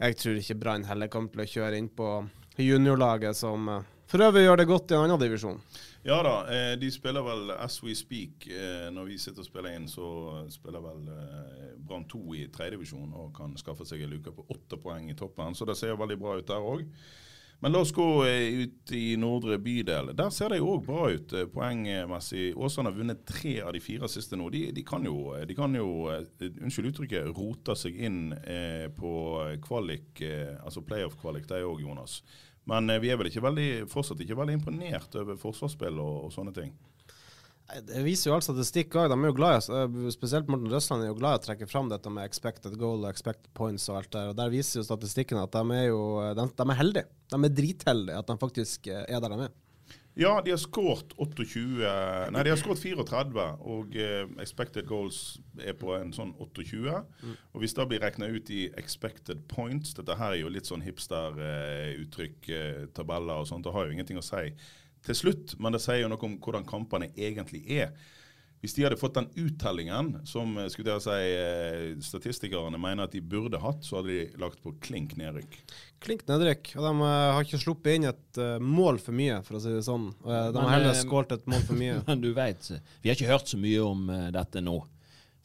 [0.00, 2.12] Jeg tror ikke Brann heller kommer til å kjøre inn på
[2.60, 5.62] juniorlaget, som eh, for øvrig gjør det godt i en annen divisjon.
[6.02, 8.46] Ja da, eh, de spiller vel as we speak.
[8.48, 13.12] Eh, når vi sitter og spiller inn, så spiller vel eh, Brann 2 i tredjedivisjon
[13.12, 15.54] og kan skaffe seg en luke på åtte poeng i toppen.
[15.54, 16.86] Så det ser veldig bra ut der òg.
[17.60, 20.14] Men la oss gå ut i nordre bydel.
[20.16, 22.54] Der ser det jo òg bra ut poengmessig.
[22.56, 24.46] Åsane har vunnet tre av de fire siste nå.
[24.48, 26.08] De, de kan jo, de kan jo
[26.40, 28.30] unnskyld uttrykket, rota seg inn
[28.96, 29.12] på
[29.68, 30.24] kvalik,
[30.64, 32.22] altså playoff-kvalik, de òg, Jonas.
[32.70, 36.34] Men eh, vi er vel ikke veldig, fortsatt ikke veldig imponert over forsvarsspill og, og
[36.34, 36.72] sånne ting.
[37.86, 39.12] Det viser jo all statistikk òg.
[39.12, 41.90] De er jo glad i, spesielt Morten Røsland er jo glad i å trekke fram
[41.90, 44.32] dette med expected goal og expected points og alt der.
[44.32, 46.00] Og Der viser jo statistikken at de er jo
[46.34, 47.10] de, de er heldige.
[47.30, 49.54] De er dritheldige at de faktisk er der de er.
[50.18, 51.60] Ja, de har skåret 28
[52.34, 56.96] Nei, de har skåret 34, og eh, expected goals er på en sånn 28.
[57.22, 57.36] Mm.
[57.54, 60.82] Og hvis det blir regna ut i expected points Dette her er jo litt sånn
[60.84, 63.64] hipster-uttrykk, eh, eh, tabeller og sånt.
[63.66, 64.50] Det har jo ingenting å si
[65.06, 67.94] til slutt, men det sier jo noe om hvordan kampene egentlig er.
[68.60, 73.14] Hvis de hadde fått den uttellingen som eh, skulle jeg si, eh, statistikerne mener at
[73.16, 75.56] de burde hatt, så hadde de lagt på klink nedrykk.
[76.04, 76.74] Klink nedrykk.
[76.76, 79.82] Og de uh, har ikke sluppet inn et mål for mye, for å si det
[79.84, 80.10] sånn.
[80.24, 81.98] De har heller skålt et mål for mye.
[82.08, 82.70] Men du vet,
[83.00, 84.78] vi har ikke hørt så mye om dette nå.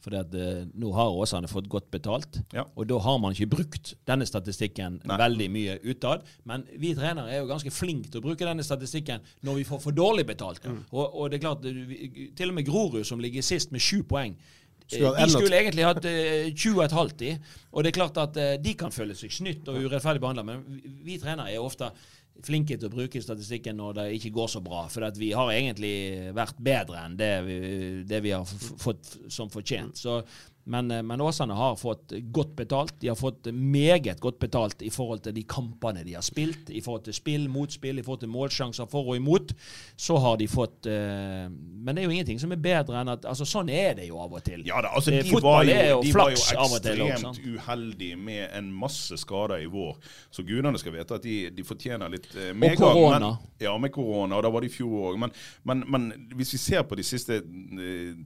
[0.06, 2.62] For uh, nå har Åsane fått godt betalt, ja.
[2.78, 5.16] og da har man ikke brukt denne statistikken Nei.
[5.18, 6.22] veldig mye utad.
[6.46, 9.82] Men vi trenere er jo ganske flinke til å bruke denne statistikken når vi får
[9.82, 10.62] for dårlig betalt.
[10.62, 10.84] Mm.
[10.92, 11.66] Og, og, det er klart,
[12.38, 14.36] til og med Grorud, som ligger sist med sju poeng,
[14.86, 17.32] eh, de skulle egentlig hatt uh, 20,5 i.
[17.74, 20.94] Og det er klart at de kan føle seg snytt og urettferdig behandla, men vi,
[21.10, 21.90] vi trenere er ofte
[22.44, 24.84] flinke til å bruke statistikken når det ikke går så bra.
[24.92, 25.94] For vi har egentlig
[26.36, 27.56] vært bedre enn det vi,
[28.08, 28.44] det vi har
[28.82, 29.98] fått som fortjent.
[29.98, 30.20] Så
[30.68, 32.94] men, eh, men, Åsane har fått godt betalt.
[33.00, 36.70] De har fått meget godt betalt i forhold til de kampene de har spilt.
[36.74, 39.54] I forhold til spill, motspill, i forhold til målsjanser for og imot.
[39.96, 43.24] Så har de fått uh, Men det er jo ingenting som er bedre enn at
[43.30, 44.64] altså Sånn er det jo av og til.
[44.66, 49.14] Ja da, altså de Fotball var jo, de var jo ekstremt uheldige med en masse
[49.22, 49.94] skader i vår.
[50.34, 52.90] Så gudene skal vite at de, de fortjener litt uh, medgang.
[52.90, 53.30] Og korona.
[53.62, 54.40] Ja, med korona.
[54.40, 55.20] Og da var det i fjor òg.
[55.22, 57.38] Men, men, men, hvis vi ser på de siste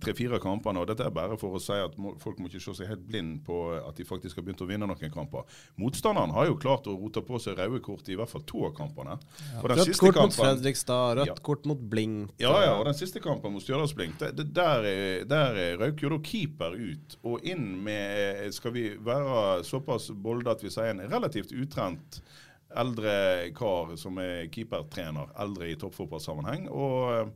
[0.01, 2.77] tre-fire kampene, og dette er bare for å si at folk folk må ikke se
[2.79, 5.47] seg helt blind på at de faktisk har begynt å vinne noen kamper.
[5.81, 8.75] Motstanderen har jo klart å rote på seg røde kort i hvert fall to av
[8.79, 9.17] kampene.
[9.53, 9.65] Ja.
[9.65, 11.39] Rødt kort kampen, mot Fredrikstad, rødt ja.
[11.51, 12.35] kort mot Blink.
[12.43, 14.87] Ja, ja, og den siste kampen mot Stjørdals Blink, det, det, der,
[15.29, 17.19] der røyk jo da keeper ut.
[17.27, 22.23] Og inn med, skal vi være såpass bolde at vi sier en relativt utrent
[22.71, 25.33] Eldre kar som er keepertrener.
[25.43, 26.69] Eldre i toppfotballsammenheng.
[26.71, 27.35] Og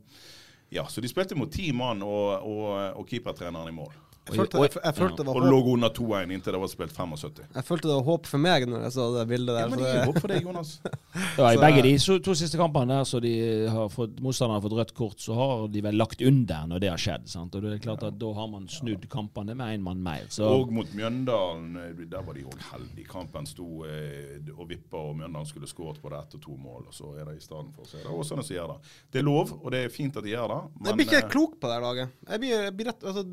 [0.69, 2.69] ja, Så de spilte mot ti mann og, og,
[3.01, 3.93] og keepertreneren i mål.
[4.25, 7.43] Jeg følte, jeg, jeg følte det Og lå under 2-1 inntil det var spilt 75.
[7.55, 9.69] jeg følte det var håp for meg når jeg så det bildet Ja, der.
[9.69, 10.71] men så det det- er håp for deg, Jonas.
[11.37, 13.33] Ja, I begge de to siste kampene der så de
[13.69, 16.89] har fått, motstanderne har fått rødt kort, så har de vel lagt under når det
[16.89, 17.27] har skjedd.
[17.29, 17.55] sant?
[17.55, 20.25] Og det er klart at Da har man snudd kampene med én mann mer.
[20.29, 23.07] Så Og mot Mjøndalen, eh, der var de òg heldige.
[23.07, 26.87] Kampen sto eh, og vippa, og Mjøndalen skulle skåret både ett og to mål.
[26.87, 27.85] og Så er det i stedet for.
[27.85, 28.91] Så er det også sånne som gjør det.
[29.11, 30.59] Det er lov, og det er fint at de gjør det.
[30.89, 32.09] Jeg blir ikke eh, klok på det her laget.
[32.29, 33.23] Jeg blir, jeg blir rett, altså,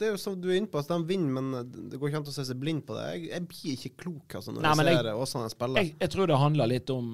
[0.00, 2.20] det er jo som du er inne på, altså, de vinner, men det går ikke
[2.22, 3.06] an å se seg blind på det.
[3.14, 5.82] Jeg, jeg blir ikke klok altså, når Nei, jeg jeg- ser Åsane spille.
[5.84, 7.08] jeg, jeg tror det handler litt om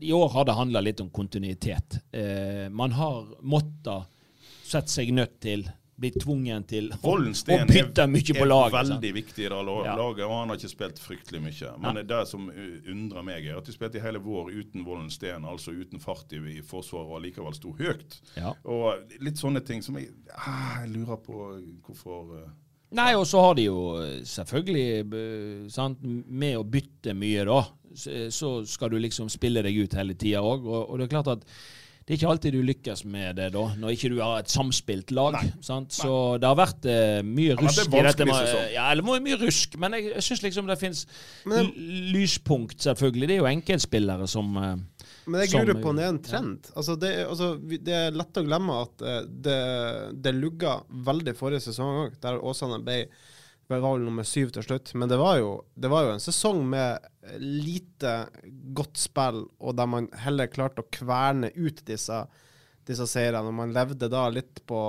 [0.00, 1.98] I år har det handla litt om kontinuitet.
[2.16, 4.06] Eh, man har måttet
[4.70, 5.64] sette seg nødt til,
[6.00, 8.74] blitt tvungen til å, å bytte mye på laget.
[8.74, 11.72] er veldig viktig i det laget, og han har ikke spilt fryktelig mye.
[11.84, 12.02] Men Ja.
[12.14, 16.00] det som undrer meg, er at de spilte i hele vår uten Vollensten, altså uten
[16.00, 18.18] fart i, i forsvaret, og likevel sto høyt.
[18.36, 18.54] Ja.
[18.64, 21.36] Og litt sånne ting som jeg, ah, jeg lurer på
[21.86, 22.48] hvorfor uh,
[22.92, 27.60] Nei, og så har de jo eh, selvfølgelig eh, sant, Med å bytte mye, da,
[27.94, 30.64] så- så skal du liksom spille deg ut hele tida òg.
[30.66, 31.44] Og, og det er klart at
[32.10, 35.12] det er ikke alltid du lykkes med det da, når ikke du har et samspilt
[35.14, 35.36] lag.
[35.62, 35.92] Sant?
[35.94, 38.26] Så det har vært uh, mye rusk en i dette.
[38.26, 38.56] med-.
[38.74, 41.04] Ja, eller mye, rusk, men jeg, jeg syns liksom det fins
[42.10, 43.28] lyspunkt, selvfølgelig.
[43.30, 44.72] Det er jo enkeltspillere som uh,
[45.30, 46.72] Men jeg lurer på om det er en trend.
[46.74, 49.58] Altså, det, altså, det er lett å glemme at eh, det,
[50.26, 53.04] det lugga veldig forrige sesong òg, der Åsane ble
[53.78, 54.90] var vel nummer syv til slutt.
[54.98, 56.98] Men det var, jo, det var jo en sesong med
[57.38, 58.14] lite
[58.74, 62.18] godt spill, og der man heller klarte å kverne ut disse,
[62.88, 63.46] disse seirene.
[63.46, 64.80] Og man levde da litt på,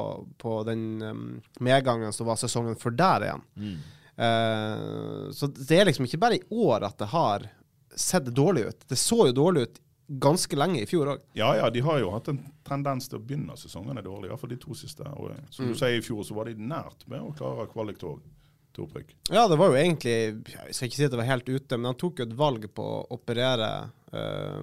[0.41, 1.25] på den um,
[1.61, 3.45] medgangen som var sesongen før der igjen.
[4.21, 7.45] Eh, så det er liksom ikke bare i år at det har
[7.95, 8.83] sett dårlig ut.
[8.89, 9.79] Det så jo dårlig ut
[10.21, 11.21] ganske lenge i fjor òg.
[11.39, 14.41] Ja ja, de har jo hatt en tendens til å begynne sesongene dårlig, i hvert
[14.43, 15.05] fall de to siste.
[15.07, 15.71] Og som Mm.
[15.71, 17.99] du sier, i fjor så var de nært med å klare kvalik
[18.75, 19.15] til opprykk.
[19.29, 21.91] Ja, det var jo egentlig Jeg skal ikke si at det var helt ute, men
[21.91, 23.71] han tok jo et valg på å operere
[24.13, 24.57] eh,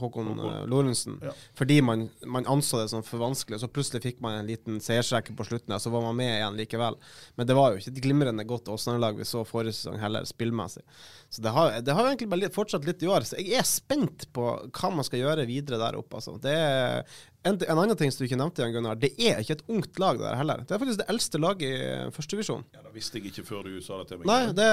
[0.00, 1.18] Håkon uh, Lorentzen.
[1.22, 1.32] Ja.
[1.58, 3.60] Fordi man, man anså det som for vanskelig.
[3.62, 6.60] Så plutselig fikk man en liten seiersrekke på slutten, og så var man med igjen
[6.60, 6.98] likevel.
[7.38, 10.84] Men det var jo ikke et glimrende godt Åsane-lag vi så forrige sesong heller, spillmessig.
[11.32, 13.26] Så det har, det har egentlig bare litt, fortsatt litt i år.
[13.26, 16.20] Så jeg er spent på hva man skal gjøre videre der oppe.
[16.20, 16.36] Altså.
[16.42, 17.06] Det er
[17.42, 19.98] en, en annen ting som du ikke nevnte, Jan Gunnar, det er ikke et ungt
[19.98, 20.60] lag der heller.
[20.62, 22.62] Det er faktisk det eldste laget i førstedivisjon.
[22.76, 24.28] Ja, det visste jeg ikke før du sa det til meg.
[24.30, 24.68] Nei, det,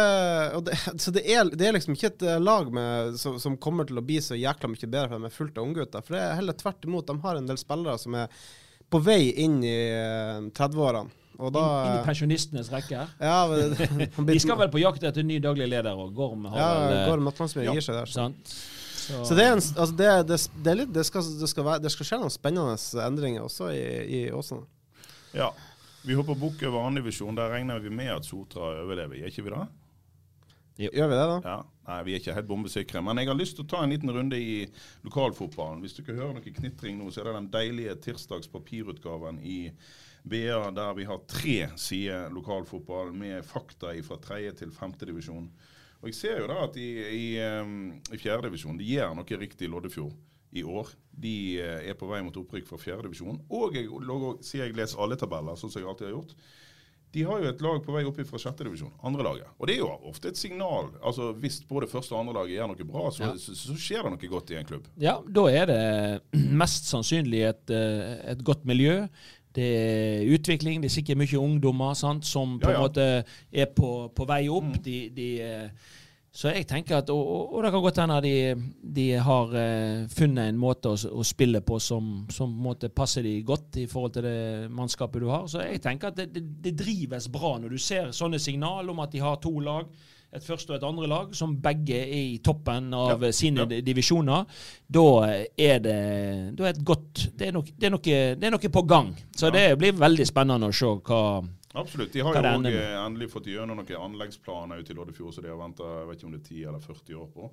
[0.68, 3.90] det, så det er, det er liksom ikke et eh, lag med, som, som kommer
[3.90, 6.04] til å bli så jækla mye bedre for dem er fullt av unggutter.
[6.06, 7.08] For det er heller tvert imot.
[7.08, 8.42] De har en del spillere som er
[8.90, 11.16] på vei inn i eh, 30-årene.
[11.40, 13.14] Og da inn, inn i pensjonistenes rekker.
[13.24, 16.68] ja, men- De skal vel på jakt etter ny daglig leder, og Gorm har ja,
[16.82, 18.12] vel eh, Gorm Atlandsmyr ja, gir seg der.
[18.12, 18.52] Så, sant?
[19.00, 21.66] Så, så det, er en, altså det, det, det, er litt, det, skal, det, skal
[21.66, 23.86] være, det skal skje noen spennende endringer også i,
[24.20, 24.68] i Åsane.
[25.34, 25.54] Ja.
[26.04, 27.36] Vi hopper bukk over andredivisjon.
[27.38, 29.64] Der regner vi med at Sotra overlever, gjør ikke vi det?
[30.80, 31.40] Gjør vi det, da?
[31.44, 31.58] Ja.
[31.90, 33.02] Nei, vi er ikke helt bombesikre.
[33.04, 34.62] Men jeg har lyst til å ta en liten runde i
[35.04, 35.82] lokalfotballen.
[35.84, 39.58] Hvis du ikke hører noe knitring nå, så er det den deilige tirsdags papirutgaven i
[40.30, 45.50] BA der vi har tre sider lokalfotball med fakta fra tredje til femte divisjon.
[46.00, 49.68] Og jeg ser jo da at i, i, divisjon, i fjerdedivisjon de gjør noe riktig
[49.68, 50.16] i Loddefjord
[50.56, 50.94] i år.
[51.12, 53.44] De eh, er på vei mot opprykk fra fjerdedivisjon.
[53.52, 53.90] Og jeg
[54.46, 56.36] sier jeg leser alle tabeller, sånn som jeg alltid har gjort.
[57.12, 59.48] De har jo et lag på vei opp fra sjette divisjon, andre laget.
[59.58, 60.92] Og det er jo ofte et signal.
[61.02, 63.32] altså Hvis både første og andre laget gjør noe bra, så, Ja.
[63.42, 64.86] så, så skjer det noe godt i en klubb.
[65.02, 65.82] Ja, da er det
[66.62, 69.08] mest sannsynlig et, eh, et godt miljø.
[69.58, 70.84] Det er utvikling.
[70.84, 73.08] Det er sikkert mye ungdommer sant, som på Ja, en måte
[73.52, 74.70] er på, på vei opp.
[74.76, 74.84] Mm.
[74.86, 75.96] De, de, eh,
[76.32, 78.34] så jeg tenker at, og, og- og det kan godt hende de,
[79.00, 83.42] de har eh, funnet en måte å, å spille på som, som måte passer de
[83.44, 85.48] godt i forhold til det mannskapet du har.
[85.50, 89.00] Så jeg tenker at det, det, det drives bra når du ser sånne signal om
[89.02, 89.90] at de har to lag.
[90.30, 93.80] Et første og et andre lag, som begge er i toppen av Ja, sine ja.
[93.82, 94.46] divisjoner.
[94.86, 95.06] Da
[95.58, 95.96] er det,
[96.54, 98.04] da er et godt, det, er nok, det, er noe,
[98.38, 99.10] det er noe på gang.
[99.34, 101.24] Så det blir veldig spennende å se hva
[101.78, 102.14] Absolutt.
[102.14, 105.52] De har jo det òg endelig fått gjennom noen anleggsplaner ute i Loddefjord som de
[105.52, 107.52] har venta om det er 10 eller 40 år på.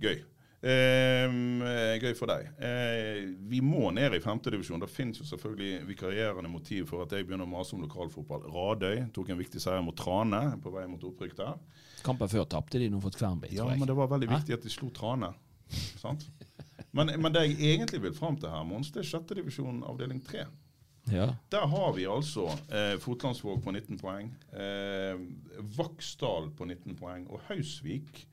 [0.00, 0.22] Gøy.
[0.66, 1.34] Eh,
[2.00, 2.48] gøy for deg.
[2.58, 4.80] Eh, vi må ned i femtedivisjon.
[4.82, 8.48] Det finnes jo selvfølgelig vikarierende motiv for at jeg begynner å mase om lokalfotball.
[8.54, 11.54] Radøy tok en viktig seier mot Trane på vei mot opprykk der.
[12.06, 13.78] Kampen før tapte de nå fått Kvernby, Ja, tror jeg.
[13.84, 14.38] men det var veldig Hæ?
[14.40, 15.32] viktig at de slo Trane.
[16.00, 16.24] Sant?
[16.96, 20.46] Men, men det jeg egentlig vil fram til her, Mons, det er sjettedivisjon avdeling tre.
[21.12, 21.28] Ja.
[21.50, 25.14] Der har vi altså eh, Fotlandsvåg på 19 poeng, eh,
[25.78, 28.26] Vaksdal på 19 poeng og Hausvik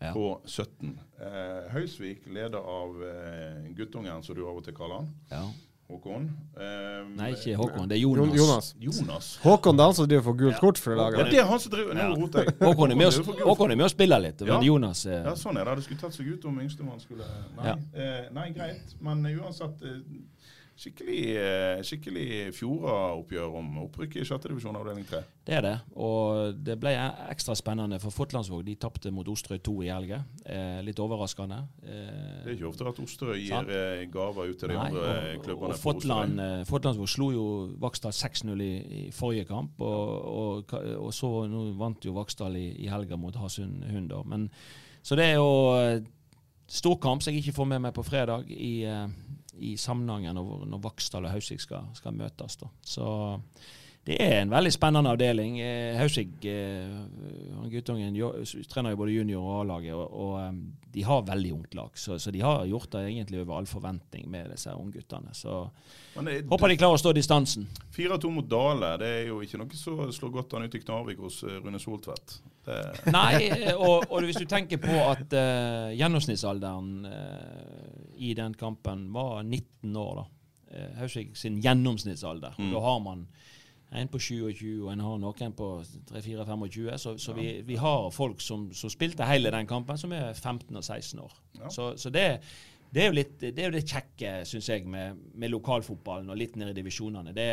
[0.00, 0.12] Ja.
[0.16, 0.94] på 17.
[1.20, 5.10] Eh, Høysvik, leder av eh, guttungen, som du av og til kaller han.
[5.30, 5.42] Ja.
[5.90, 6.30] Håkon.
[6.56, 7.88] Eh, Nei, ikke Håkon.
[7.90, 8.32] Det er Jonas.
[8.38, 8.68] Jonas.
[8.80, 9.28] Jonas.
[9.42, 11.30] Håkon det er han som driver for gult kort for Ja, laget.
[11.34, 12.06] det er han som driver Ja.
[12.14, 12.54] roter jeg.
[12.68, 13.44] Håkon er for.
[13.44, 14.60] Håkon er med og spiller litt, men Ja.
[14.62, 15.22] Jonas eh.
[15.26, 15.74] Ja, sånn er det.
[15.76, 17.24] Det skulle tatt seg ut om yngstemann skulle
[17.58, 17.74] Nei, Ja.
[17.92, 18.94] eh, nei greit.
[19.02, 19.98] Men uansett eh,
[20.80, 25.20] skikkelig, eh, skikkelig Fjorda-oppgjør om opprykk i sjette divisjon avdeling tre.
[25.44, 26.92] Det er det, og det ble
[27.32, 28.62] ekstra spennende for Fotlandsvåg.
[28.64, 30.22] De tapte mot Osterøy 2 i helga.
[30.46, 31.58] Eh, litt overraskende.
[31.82, 35.08] Eh, Det er ikke ofte at Osterøy gir eh, gaver ut til de Nei, andre
[35.36, 35.74] og, klubbene.
[35.74, 37.46] og Fotland, eh, Fotlandsvåg slo jo
[37.82, 40.24] Vaksdal 6-0 i, i forrige kamp, og,
[40.70, 44.14] og, og så nå vant jo Vaksdal i, i helga mot Hasund Hund.
[44.30, 44.48] Men,
[45.02, 46.16] så det er jo storkamp
[46.70, 48.86] stor kamp som jeg ikke får med meg på fredag i,
[49.60, 52.56] i sammenhengen når, når Vaksdal og Hausvik skal, skal møtes.
[52.60, 52.70] da.
[52.82, 53.06] Så
[54.08, 55.58] det er en veldig spennende avdeling.
[55.98, 58.14] Hausig Hausvik, eh, guttungen,
[58.68, 60.54] trener jo både junior- og A-laget, og, og eh,
[60.94, 61.90] de har veldig ungt lag.
[61.94, 65.34] Så, så de har gjort det egentlig over all forventning med disse ungguttene.
[65.36, 65.68] Så
[66.14, 67.68] det er- håper de klarer å stå distansen.
[67.92, 71.20] 4-2 mot Dale, det er jo ikke noe som slår godt an ut i Knarvik
[71.20, 72.40] hos eh, Rune Soltvedt.
[73.18, 79.08] Nei, eh, og, og hvis du tenker på at uh, gjennomsnittsalderen uh, i den kampen
[79.12, 80.28] var 19 år, da.
[80.70, 82.54] Uh, Hausvik sin gjennomsnittsalder.
[82.56, 82.72] Mm.
[82.72, 83.24] Da har man
[83.90, 85.68] en på 27, og en har noen på
[86.12, 86.90] 3-4-25.
[87.02, 90.76] Så, så vi, vi har folk som, som spilte hele den kampen, som er 15
[90.76, 91.34] og 16 år.
[91.58, 91.70] Ja.
[91.74, 92.26] Så, så det,
[92.94, 96.54] det, er litt, det er jo det kjekke, syns jeg, med, med lokalfotballen og litt
[96.60, 97.34] ned i divisjonene.
[97.34, 97.50] Det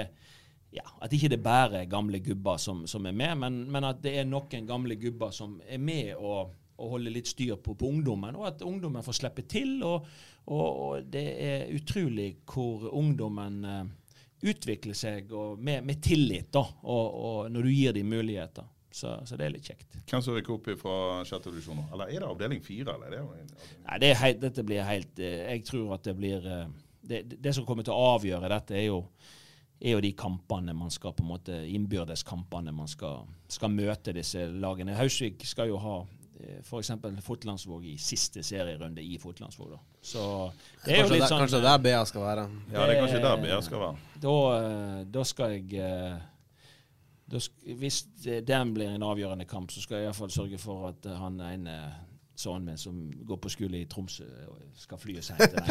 [0.76, 4.02] ja, At ikke det bare er gamle gubber som, som er med, men, men at
[4.04, 7.88] det er noen gamle gubber som er med og, og holder litt styr på, på
[7.88, 9.80] ungdommen, og at ungdommen får slippe til.
[9.88, 10.06] Og,
[10.46, 13.64] og, og det er utrolig hvor ungdommen
[14.42, 18.68] utvikler seg med, med tillit, da, og, og når du gir dem muligheter.
[18.98, 19.98] Så, så det er litt kjekt.
[20.10, 20.94] hvem som rykker opp fra
[21.28, 21.84] sjette divisjon?
[21.94, 22.96] Eller er det avdeling fire?
[22.96, 23.20] Eller det
[23.84, 26.64] Nei, det helt, dette blir helt eh, Jeg tror at det blir eh,
[27.08, 29.04] det, det som kommer til å avgjøre dette, er jo,
[29.78, 34.48] er jo de kampene man skal på en måte innbyrdeskampene man skal, skal møte disse
[34.50, 34.98] lagene.
[34.98, 36.00] Hausvik skal jo ha
[36.62, 36.92] f.eks.
[37.26, 39.70] Fotlandsvåg i siste serierunde i Fotlandsvåg.
[39.76, 39.80] da.
[40.02, 40.24] Så
[40.86, 42.44] det er jo Kanskje, litt der, sånn kanskje der BA skal være.
[42.72, 43.96] Ja, det er kanskje der BA skal være.
[44.26, 46.18] Da, eh, da skal jeg eh,
[47.28, 47.38] da
[47.76, 51.42] Hvis den blir en avgjørende kamp, så skal jeg iallfall sørge for at eh, han
[51.44, 51.76] ene
[52.38, 54.48] sønnen min som går på skole i Tromsø, eh,
[54.78, 55.58] skal fly oss hjem til.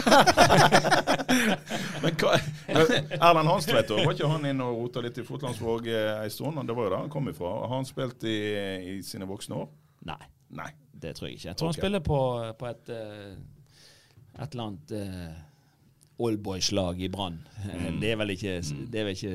[2.02, 2.32] Men hva,
[2.68, 6.58] Erlend Hanstveit, var ikke han inne og rota litt i Fotlandsvåg eh, en stund?
[6.66, 7.52] Det var jo der han kom ifra.
[7.62, 8.38] Har han spilt i,
[8.96, 9.68] i sine voksne år?
[10.10, 10.70] Nei, Nei.
[10.92, 11.48] det tror jeg ikke.
[11.48, 11.76] Jeg tror okay.
[11.76, 12.20] han spiller på,
[12.58, 17.40] på et, eh, et eller annet uh, oldboys-lag i Brann.
[17.64, 18.00] Mm.
[18.00, 19.34] Det er vel ikke Det er vel ikke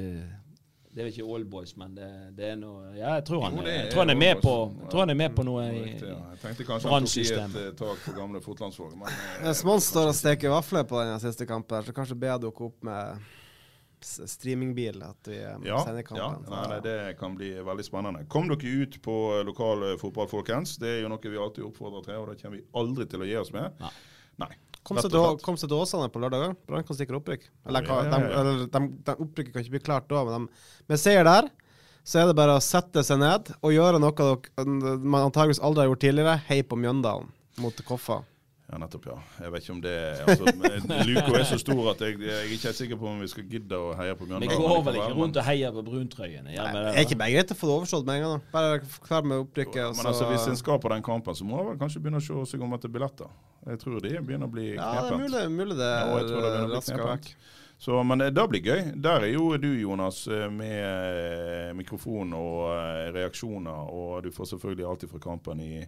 [0.91, 3.63] det er vel ikke Oldboys, men det, det er noe Ja, jeg tror han, Jo,
[3.63, 5.83] er, jeg tror han er med på Jeg tror han er med på noe i,
[5.93, 6.17] ja.
[6.33, 9.87] Jeg tenkte kanskje han tok i et eh, tak for gamle Fotlandsvåg, men Hvis Mons
[9.87, 13.23] står og steker vafler på den siste kampen, så kanskje ber dere opp med
[14.05, 16.47] streamingbil at vi eh, ja, sender ja kampen.
[16.49, 18.25] nei, nei, det kan bli veldig spennende.
[18.31, 20.75] Kom dere ut på eh, lokal eh, fotball, folkens.
[20.81, 23.29] Det er jo noe vi alltid oppfordrer til, og det kommer vi aldri til å
[23.29, 23.77] gi oss med.
[23.81, 23.93] Nei.
[24.41, 24.51] Nei.
[24.81, 26.55] Kom seg til, Åsane på lørdag.
[26.65, 27.43] Brann kan sikre opprykk.
[27.69, 30.47] Eller, Ja, ja, ja, De, eller de, de opprykket kan ikke bli klart da, men
[30.47, 31.51] de, med seier der,
[32.01, 35.83] så er det bare å sette seg ned og gjøre noe dere man antageligvis aldri
[35.83, 36.39] har gjort tidligere.
[36.47, 37.29] Hei på Mjøndalen
[37.61, 38.23] mot Koffa.
[38.71, 39.15] Ja, nettopp, ja.
[39.43, 42.53] Jeg vet ikke om det altså, men Luka er så stor at jeg, jeg er
[42.55, 45.17] ikke helt sikker på om vi skal gidde å heie på Vi går vel ikke
[45.17, 46.53] rundt og heier på bruntrøyene?
[46.55, 48.37] gjør vi det, Er ikke bare greit å få det overstått med en gang?
[48.37, 48.53] da?
[48.55, 48.79] Bare
[49.09, 49.97] klar med opprykket.
[49.97, 52.27] Men altså, hvis en skal på den kampen, så må en vel kanskje begynne å
[52.29, 53.33] se seg om etter billetter.
[53.67, 54.95] Jeg tror det begynner å bli knepent.
[54.95, 57.27] Ja, det er mulig, mulig det Ja, jeg tror det begynner å bli rasker knepent.
[57.27, 57.59] vekk.
[57.81, 58.81] Så, men det blir gøy.
[59.01, 63.87] Der er jo du, Jonas, eh, med eh, mikrofon og eh, reaksjoner.
[63.89, 65.79] Og du får selvfølgelig alltid fra kampen i,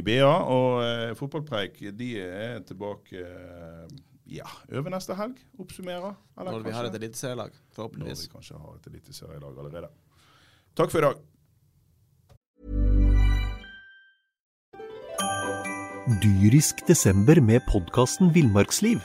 [0.00, 0.24] i BA.
[0.24, 3.98] Og eh, Fotballpreik de er tilbake eh,
[4.32, 5.42] ja, over neste helg.
[5.60, 6.16] Oppsummerer.
[6.40, 8.22] Eller Når vi har et eliteserielag, forhåpentligvis.
[8.22, 9.90] Når vi kanskje har et eliteserielag allerede.
[10.76, 11.20] Takk for i dag.
[16.24, 19.04] Dyrisk desember med podkasten Villmarksliv.